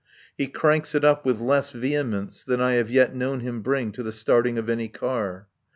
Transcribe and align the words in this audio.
He 0.35 0.47
cranks 0.47 0.95
it 0.95 1.05
up 1.05 1.27
with 1.27 1.39
less 1.39 1.69
vehemence 1.69 2.43
than 2.43 2.59
I 2.59 2.71
have 2.73 2.89
yet 2.89 3.13
known 3.13 3.41
him 3.41 3.61
bring 3.61 3.91
to 3.91 4.01
the 4.01 4.11
starting 4.11 4.57
of 4.57 4.67
any 4.67 4.87
car. 4.87 5.47